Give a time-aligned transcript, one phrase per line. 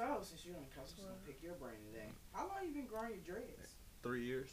[0.00, 2.08] So since you don't, cause I'm just gonna pick your brain today.
[2.32, 3.76] How long you been growing your dreads?
[4.02, 4.48] Three years.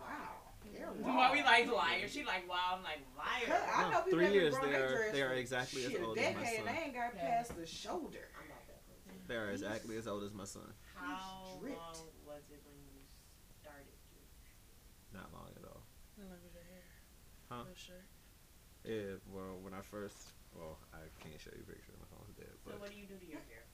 [0.00, 0.40] Wow.
[0.64, 1.04] Mm-hmm.
[1.04, 2.08] Why we like liar?
[2.08, 2.80] She like wow.
[2.80, 3.44] I'm like liar.
[3.44, 5.34] 'Cause I No, know people three been years, growing they their are- dreads they are
[5.36, 6.64] exactly as shit, a old as my son.
[6.64, 7.20] They ain't got Yeah.
[7.28, 8.24] past the shoulder.
[8.40, 9.12] I'm not that person.
[9.28, 10.72] They are exactly as old as my son.
[10.96, 13.04] How long was it when you
[13.60, 13.92] started?
[15.12, 15.84] Not long at all.
[16.16, 16.88] How long was your hair?
[17.52, 17.64] Huh?
[17.68, 18.08] Real short.
[18.88, 19.20] Yeah.
[19.28, 21.92] Well, when I first, well, I can't show you a picture.
[22.00, 22.48] My phone's dead.
[22.64, 23.68] So But what do you do to your hair?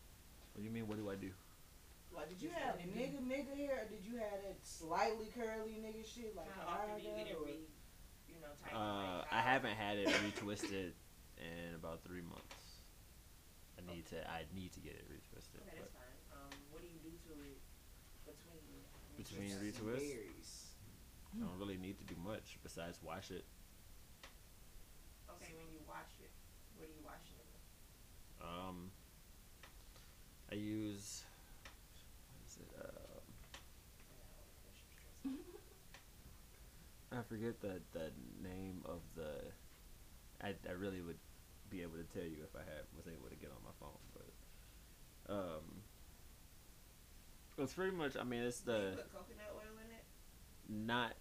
[0.52, 0.86] What do you mean?
[0.88, 1.30] What do I do?
[2.12, 4.58] Like, did you Just have let it nigga nigga hair, or did you have that
[4.66, 7.62] slightly curly nigga shit like How often do you get it or- re,
[8.26, 8.82] you know, tightened?
[8.82, 10.92] Uh, like, I haven't had it retwisted
[11.38, 12.82] in about three months.
[13.78, 14.18] I need to.
[14.28, 15.62] I need to get it retwisted.
[15.64, 16.18] Okay, that's fine.
[16.34, 17.58] Um, what do you do to it
[18.26, 18.60] between?
[19.16, 19.98] Between Some retwist?
[20.02, 20.66] berries.
[21.32, 23.44] I don't really need to do much besides wash it.
[25.30, 26.30] Okay, when you wash it,
[26.76, 27.64] what are you washing it with?
[28.42, 28.99] Um, I
[30.60, 31.24] use.
[32.32, 32.70] What is it?
[35.24, 35.38] Um,
[37.18, 39.30] I forget the the name of the.
[40.42, 41.18] I I really would
[41.70, 43.98] be able to tell you if I had was able to get on my phone,
[44.14, 45.82] but um,
[47.58, 48.16] it's pretty much.
[48.18, 50.04] I mean, it's the put coconut oil in it?
[50.86, 51.14] not.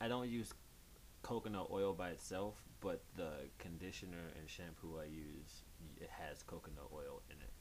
[0.00, 0.52] I don't use
[1.22, 5.62] coconut oil by itself, but the conditioner and shampoo I use
[6.00, 7.52] it has coconut oil in it.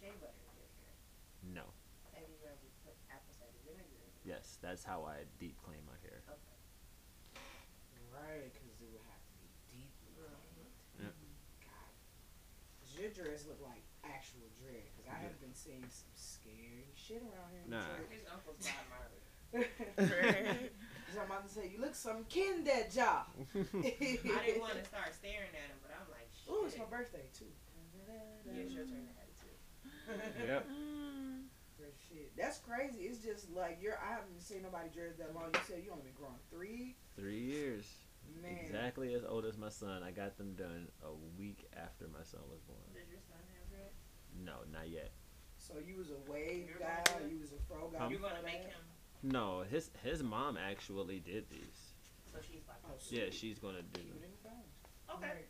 [0.00, 1.60] Do you use shea butter in your?
[1.60, 1.66] No.
[2.16, 4.10] Have you ever put apple cider vinegar in?
[4.24, 6.24] Yes, that's how I deep clean my hair.
[6.24, 6.56] Okay.
[8.10, 10.32] Right, because it would have to be deeply cleaned.
[10.32, 11.04] Uh-huh.
[11.04, 11.14] Yep.
[11.14, 11.36] Mm-hmm.
[11.68, 11.92] God.
[12.80, 14.88] Cause your dreads look like actual dread.
[14.96, 17.62] Cause I have been seeing some scary shit around here.
[17.64, 17.84] in Nah.
[17.86, 18.10] dreads.
[18.10, 19.20] His uncle's Bob Marley.
[19.50, 23.26] Cause I'm about to say, you look some kin that job.
[23.54, 26.50] I didn't want to start staring at him, but I'm like, shit.
[26.50, 27.50] Ooh, it's my birthday too.
[28.06, 29.29] Yeah, it's your turn to have too.
[30.46, 30.66] Yep.
[30.68, 31.44] Mm.
[32.08, 32.36] Shit.
[32.36, 32.98] That's crazy.
[33.04, 33.98] It's just like you're.
[33.98, 35.46] I haven't seen nobody dreads that long.
[35.54, 36.96] You said you only been growing three.
[37.16, 37.86] Three years.
[38.42, 38.58] Man.
[38.64, 40.02] Exactly as old as my son.
[40.02, 42.78] I got them done a week after my son was born.
[42.94, 43.96] Does your son have dreads?
[44.44, 45.10] No, not yet.
[45.58, 47.02] So you was a wave You're guy.
[47.06, 47.32] gonna do it?
[47.32, 48.04] You was a fro guy.
[48.04, 48.82] Um, You're gonna make him.
[49.22, 51.94] No, his his mom actually did these.
[52.30, 54.22] So she's like, Oh, Yeah, she's gonna do it them.
[54.24, 54.70] in the family.
[55.14, 55.44] okay.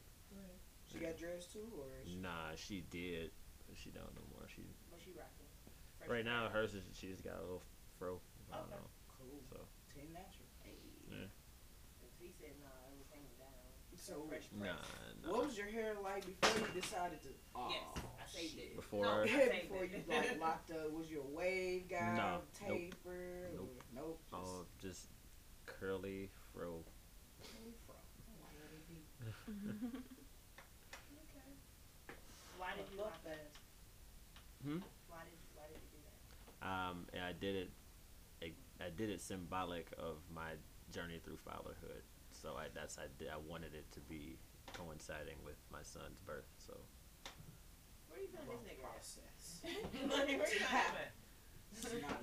[0.91, 2.17] She got dreads too, or is she?
[2.17, 3.31] Nah, she did,
[3.71, 4.51] but she don't no more.
[4.51, 5.47] She What she rocking?
[6.03, 6.67] Fresh right now hair?
[6.67, 7.63] hers is she's got a little
[8.03, 8.19] fro.
[8.51, 8.75] I don't Okay.
[8.83, 8.87] know.
[9.15, 9.39] Cool.
[9.47, 9.57] So
[9.95, 10.51] Ten natural.
[10.67, 10.75] Hey.
[11.07, 11.31] Yeah.
[12.03, 13.55] If he said nah, it was hanging down.
[13.95, 14.83] So fresh nah, press.
[15.23, 15.31] nah.
[15.31, 17.31] what was your hair like before you decided to?
[17.55, 18.65] Oh, Yes, I oh, saved shit.
[18.75, 18.77] it.
[18.77, 19.91] Before- No, I saved before it.
[19.95, 22.79] you like locked up, was you a wave guy, No, nope.
[22.81, 23.71] taper, Nope.
[23.71, 24.19] or nope?
[24.31, 25.03] Just Oh, just
[25.67, 26.83] curly fro.
[27.39, 27.95] wave fro.
[31.31, 31.53] Okay.
[32.59, 33.51] Why did you Fuck lock that?
[34.63, 34.79] Hmm?
[35.09, 36.69] Why did why did you do that?
[36.69, 37.71] Um, and I did it.
[38.43, 38.53] I,
[38.85, 40.57] I did it symbolic of my
[40.93, 42.03] journey through fatherhood.
[42.33, 43.29] So I that's I did.
[43.29, 44.37] I wanted it to be
[44.75, 46.49] coinciding with my son's birth.
[46.59, 46.77] So
[48.09, 49.61] Where you found this nigga process.
[50.11, 51.13] Like, where you found him at?
[51.13, 51.20] It's not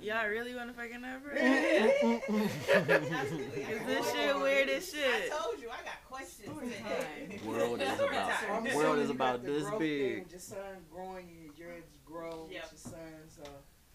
[0.00, 1.32] Y'all really want to fucking number?
[1.32, 5.32] Absolutely, Is this shit weird as shit?
[5.32, 6.48] I told you, I got questions.
[6.48, 7.38] Story today.
[7.40, 7.46] time.
[7.46, 8.56] World is Story about- So time.
[8.56, 10.14] I'm World assuming is about got the this growth big.
[10.22, 12.62] thing Your son growing, your dreads grow Yep.
[12.62, 13.42] with your son, so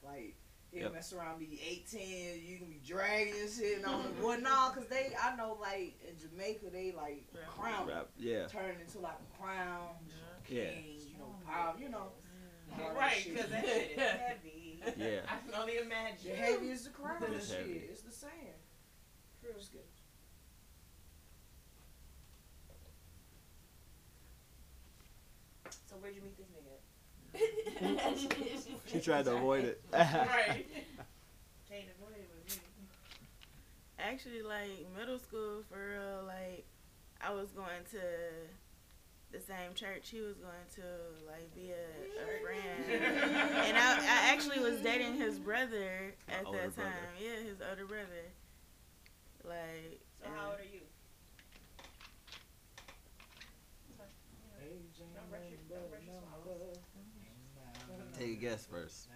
[0.04, 0.36] like
[0.72, 0.94] he'll Yep.
[0.94, 3.78] mess around, be 18, you can be dragging and shit.
[3.78, 8.10] And all well, no, cause they, I know, like in Jamaica, they like crown Rap-
[8.18, 9.90] yeah, turn into like a crown,
[10.50, 10.70] Yeah.
[10.70, 12.12] king, you know, power, you know.
[12.82, 14.84] All that Right, because that shit is heavy.
[14.98, 15.20] Yeah.
[15.28, 16.32] I can only imagine.
[16.32, 17.24] The heavy is the crown.
[17.36, 17.60] It's shit.
[17.60, 17.82] heavy.
[17.90, 18.30] It's the same.
[19.42, 19.52] True.
[19.58, 19.82] It's good.
[25.88, 26.74] So where'd you meet this nigga?
[28.92, 29.82] she tried to avoid it.
[29.94, 30.66] right.
[31.70, 32.62] Can't avoid it with me.
[34.00, 36.66] Actually, like middle school, for real, like
[37.22, 38.00] I was going to
[39.32, 40.82] the same church he was going to,
[41.28, 43.04] like be a, a friend.
[43.66, 45.22] and I, I actually was dating mm-hmm.
[45.22, 46.72] his brother at that time.
[46.76, 46.92] brother.
[47.20, 48.26] Yeah, his older brother.
[49.44, 50.82] Like, So how old are you?
[54.60, 56.78] Hey, Jane, Don't rush your- don't rush your but swallows.
[57.90, 59.08] no Take a guess first.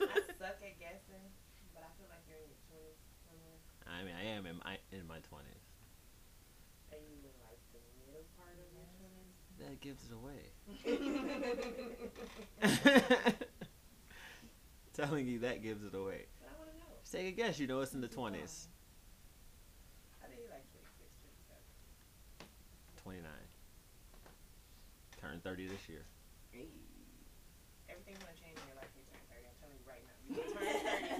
[0.00, 0.04] I
[0.40, 1.28] suck at guessing,
[1.76, 2.96] but I feel like you're in your twenties
[3.28, 3.60] somewhere.
[3.84, 5.60] I mean, I am in my in my twenties.
[6.92, 8.89] Are you in like the middle part of your twenties?
[9.60, 10.52] That gives it away.
[14.94, 16.26] Telling you that gives it away.
[16.40, 16.84] But I want to know.
[17.02, 17.58] Just take a guess.
[17.58, 18.68] You know it's in the twenties.
[20.22, 20.64] I think you're like
[23.02, 23.48] Twenty nine.
[25.20, 26.04] Turned thirty this year.
[26.52, 26.68] Hey.
[27.88, 29.44] Everything's gonna change in your life when you turn 30.
[29.44, 30.16] I'm telling you right now.
[30.24, 30.72] You will turn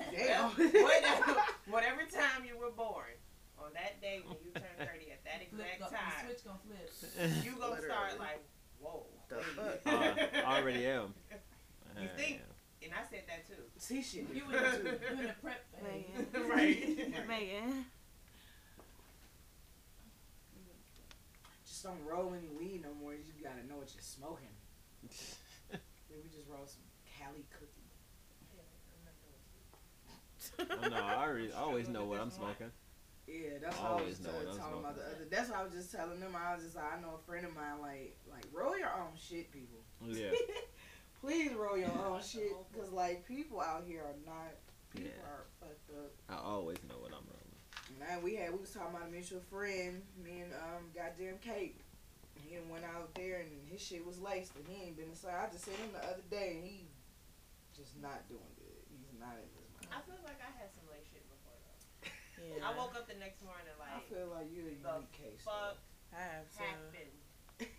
[0.09, 0.17] 30.
[0.17, 0.49] Damn.
[0.83, 1.37] whatever,
[1.69, 3.20] whatever time you were born, on
[3.81, 6.61] that day when you turn 30, at that Flip, exact go, the time, switch gonna
[6.69, 7.45] flip.
[7.45, 8.45] you gonna start like,
[8.81, 9.07] whoa.
[9.29, 9.81] The wait.
[9.85, 9.87] fuck?
[9.87, 11.15] Uh, I already am.
[12.01, 12.37] You I think?
[12.37, 12.41] am.
[12.85, 13.61] And I said that too.
[13.77, 14.27] See shit.
[14.33, 16.07] You in the, you in the prep phase.
[16.33, 16.49] Megan.
[16.49, 17.29] right.
[17.29, 17.85] Megan.
[21.67, 23.13] Just don't roll any weed no more.
[23.13, 24.55] You just gotta know what you're smoking.
[25.71, 26.81] Maybe we just roll some
[27.19, 27.67] Cali cookie.
[30.71, 32.71] Oh, no, I already I always know what I'm smoking.
[33.31, 35.27] Yeah, that's what I was Always know t- talking about the other.
[35.31, 36.35] That's what I was just telling them.
[36.35, 39.15] I was just like, I know a friend of mine, like, like roll your own
[39.15, 39.79] shit, people.
[40.05, 40.31] Yeah.
[41.21, 44.51] Please roll your own shit, cause like people out here are not.
[44.91, 45.31] People Yeah.
[45.31, 46.11] are fucked up.
[46.27, 47.55] I always know what I'm rolling.
[48.03, 51.79] Man, we had we was talking about a mutual friend, me and um goddamn Kate.
[52.35, 55.37] He done went out there and his shit was laced and he ain't been inside.
[55.39, 56.89] I just seen him the other day and he
[57.77, 58.81] just not doing good.
[58.91, 59.93] He's not in his mind.
[59.93, 62.11] I feel like I had some late shit before though.
[62.41, 62.65] Yeah.
[62.65, 63.93] I woke up the next morning like.
[63.93, 65.41] I like, feel like you're a the unique case.
[65.45, 65.77] fuck
[66.11, 66.65] I have some.
[66.65, 67.15] happened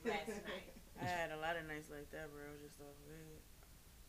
[0.05, 0.71] last night?
[1.01, 2.45] I had a lot of nights like that, bro.
[2.45, 3.41] I was just off of it.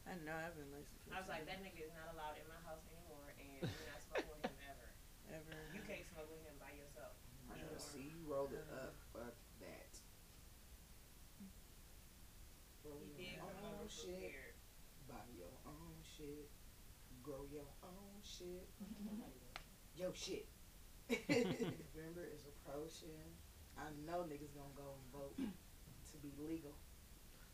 [0.04, 0.84] I know I've been like.
[1.08, 4.02] I was like, that nigga is not allowed in my house anymore, and you're not
[4.02, 4.88] smoking with him ever.
[5.40, 5.56] Ever.
[5.72, 7.16] You can't smoke with him by yourself.
[7.49, 8.93] Yeah, see, you rolled it uh-huh.
[8.93, 8.94] up.
[9.14, 9.93] Fuck that.
[12.84, 14.10] Roll He did your come own over shit.
[14.19, 14.54] prepared.
[15.08, 16.50] Buy your own shit.
[17.22, 18.69] Grow your own shit.
[19.97, 20.47] Yo shit.
[21.11, 23.21] November is approaching.
[23.77, 26.73] I know niggas gonna go and vote to be legal.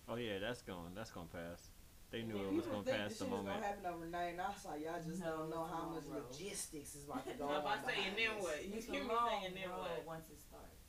[0.09, 1.71] Oh yeah, that's going that's gonna pass.
[2.11, 3.55] They knew it was gonna think pass this the shit is moment.
[3.57, 6.05] gonna happen overnight, and I was like, y'all just No, don't know how long much
[6.09, 6.25] road.
[6.31, 7.61] logistics is about to go on.
[7.61, 8.65] if I say behind and then what?
[8.65, 10.07] You It's hear me saying then what?
[10.07, 10.81] once it starts.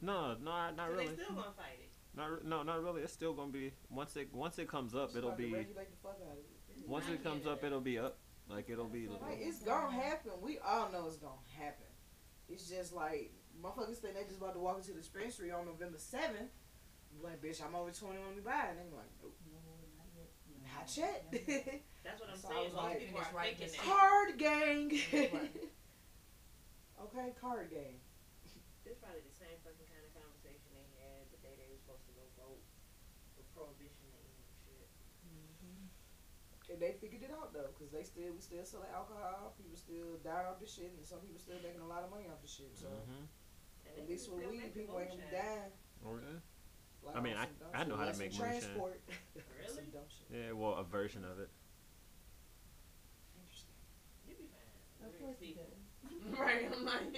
[0.00, 1.06] No, no, not So really.
[1.08, 1.90] they still gonna fight it.
[2.16, 3.02] Not no, not really.
[3.02, 6.18] It's still gonna be once it once it comes up, it'll be regulate the fuck
[6.22, 6.88] out of it.
[6.88, 8.18] once it comes up, it'll be up.
[8.48, 9.08] Like it'll be.
[9.08, 10.32] Like it's gonna happen.
[10.42, 11.86] We all know it's gonna happen.
[12.48, 13.32] It's just like
[13.62, 16.50] motherfuckers think they just about to walk into the dispensary on November seventh.
[17.22, 18.68] Like, bitch, I'm over twenty when we buy.
[18.74, 19.56] And they like, nope, No,
[19.96, 20.30] not yet.
[20.50, 21.24] No, not yet.
[21.32, 21.82] yet.
[22.04, 22.74] That's what I'm So saying.
[22.74, 23.86] like, people are right thinking this that.
[23.86, 24.90] card gang.
[27.04, 28.00] Okay, card gang.
[28.84, 32.04] This probably the same fucking kind of conversation they had the day they were supposed
[32.08, 32.60] to go vote
[33.36, 34.88] for prohibition and you know, shit.
[35.24, 35.88] Mm-hmm.
[36.72, 39.52] And they figured it out though, cause they still we still selling alcohol.
[39.60, 42.24] People still dying off this shit, and some people still making a lot of money
[42.32, 42.72] off this shit.
[42.72, 43.28] So hmm
[43.96, 45.70] at least can with weed, people ain't gonna be dying.
[46.04, 46.18] Oh.
[47.04, 48.06] Like I mean, I- I know shit.
[48.06, 48.60] how to make in moonshine.
[48.60, 49.00] transport.
[49.36, 49.84] Really?
[49.92, 50.24] some.
[50.32, 51.50] Yeah, well, a version of it.
[53.36, 53.76] Interesting.
[54.28, 55.08] You be fine.
[55.08, 55.64] Of course he people.
[55.68, 56.38] does.
[56.40, 57.12] right, I'm like.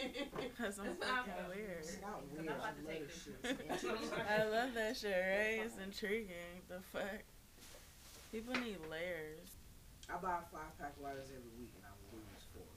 [0.58, 1.78] Cause I'm That's not fucking weird.
[1.78, 2.56] It's not I'm weird.
[2.56, 3.80] About to love take this this.
[3.80, 4.20] shit.
[4.28, 5.62] I love that shit, right?
[5.64, 6.66] It's intriguing.
[6.68, 7.22] The fuck.
[8.32, 9.56] People need layers.
[10.08, 12.70] I buy five pack of lighters every week and I lose four.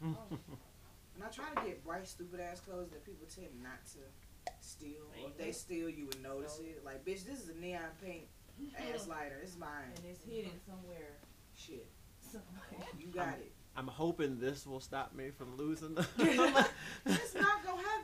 [0.00, 0.14] Hmm.
[0.16, 0.38] Oh.
[1.14, 4.00] And I try to get bright, stupid ass clothes that people tend not to
[4.60, 5.04] steal.
[5.22, 6.82] Or if they steal, you would notice it.
[6.84, 8.28] Like, bitch, this is a neon pink
[8.94, 9.40] ass lighter.
[9.42, 9.92] It's mine.
[9.96, 11.18] And it's hidden somewhere.
[11.56, 11.86] Shit.
[12.20, 12.88] Somewhere.
[12.98, 13.52] You got it.
[13.76, 16.06] I'm hoping this will stop me from losing them.
[16.18, 17.59] It's not gonna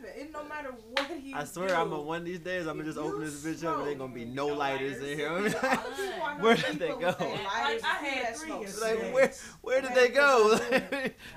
[0.06, 0.20] happen.
[0.22, 2.66] It no matter what he I swear, do, I'm gonna one of these days.
[2.66, 5.18] I'm gonna just open this bitch up and ain't gonna be no No lighters in
[5.18, 5.28] here.
[5.30, 6.96] Other people I know Where did they go?
[6.96, 9.04] Like, I had that three smoke yesterday.
[9.04, 9.32] like where,
[9.62, 10.58] where did they go?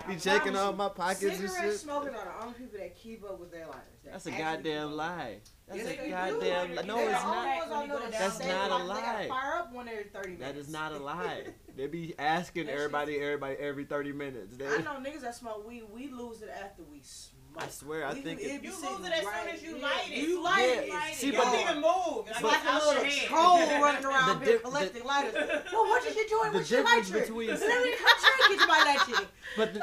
[0.07, 1.79] be checking all my pockets and Cigarette shit.
[1.79, 3.83] smokers are the only people that keep up with their lighters.
[4.03, 5.38] That That's a goddamn lie.
[5.67, 6.81] That's Yes, a goddamn lie.
[6.83, 7.45] No, it's not.
[7.45, 9.25] ones I know that That's not a lie.
[9.29, 10.45] fire up one every thirty minutes.
[10.47, 11.43] That is not a lie.
[11.75, 14.57] They be asking everybody, everybody, every thirty minutes.
[14.57, 15.83] They, I know niggas that smoke weed.
[15.93, 17.35] We lose it after we smoke.
[17.58, 20.12] I swear, I think it it, You lose it as soon as you yeah, light
[20.12, 20.18] it.
[20.27, 20.89] You light Yeah, it.
[20.89, 21.15] Light it.
[21.15, 22.25] see, you but don't even move.
[22.27, 23.27] It's It's like like a little your hand.
[23.27, 25.34] troll running around The here dif- collecting lighters.
[25.74, 27.25] Well, what did you doing the with your difference lighter?
[27.25, 29.27] between Let me come drink it, my lighter.
[29.58, 29.82] but the,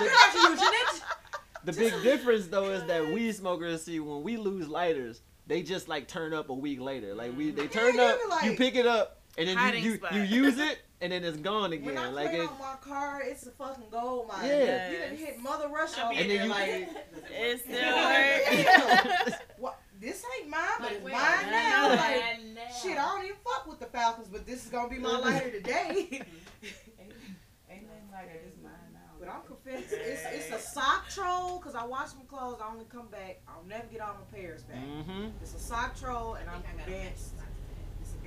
[0.00, 1.02] You're not using it.
[1.64, 5.88] the big difference though is that weed smokers see when we lose lighters, they just
[5.88, 7.14] like turn up a week later.
[7.14, 7.72] Like we, they mm-hmm.
[7.78, 10.78] turn Yeah, up, you you pick it up, and then you you, you use it,
[11.00, 12.14] and then it's gone When I again.
[12.14, 14.46] Like play it, on my car, it's a fucking gold mine.
[14.46, 14.90] Yeah.
[14.90, 16.88] You done hit Mother Russia I over be And then you- like,
[17.30, 19.04] It still Yeah.
[19.26, 19.32] works.
[19.58, 19.80] what?
[20.00, 21.88] This ain't mine, but Like, it's mine now.
[21.88, 22.60] Like, now.
[22.82, 25.50] shit, I don't even fuck with the Falcons, but this is gonna be my lighter
[25.50, 26.08] today.
[26.10, 26.12] Ain't,
[27.70, 28.44] ain't nothing like it.
[28.46, 28.98] It's mine now.
[29.18, 32.60] But I'm convinced it's, it's a sock troll because I wash my clothes.
[32.64, 33.40] I only come back.
[33.48, 34.78] I'll never get all my pairs back.
[34.78, 35.28] mm-hmm.
[35.42, 37.47] It's a sock troll, and I I'm think I got a convinced it's a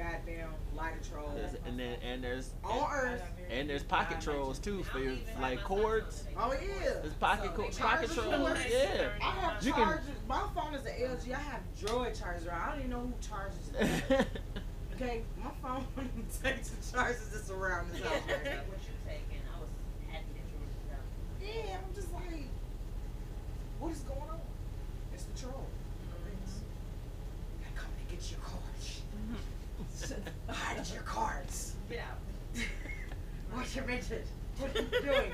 [0.01, 1.31] goddamn lighter troll
[1.65, 3.21] And then and there's on Earth.
[3.49, 6.23] and there's pocket trolls too for your like cords.
[6.37, 6.93] Oh yeah.
[7.01, 8.57] There's pocket co- pocket trolls.
[8.69, 9.09] Yeah.
[9.21, 10.05] I have You can- chargers.
[10.27, 11.33] My phone is an LG.
[11.33, 12.51] I have Droid charger.
[12.53, 13.71] I don't even know who charges
[14.19, 14.27] it.
[14.95, 15.83] Okay, my phone
[16.43, 18.51] takes the charges that's around this house right now.
[18.51, 19.41] not what you're taking.
[19.49, 19.69] I was
[20.11, 21.65] happy that you were done.
[21.67, 22.45] Yeah, I'm just like,
[23.79, 24.39] what is going on?
[25.11, 25.65] It's the troll.
[26.43, 26.59] It's,
[27.65, 29.01] I come to get your cards.
[30.47, 31.73] Hide your cards.
[31.89, 32.19] Get out.
[34.11, 34.27] Mentioned?
[34.59, 35.31] What you doing?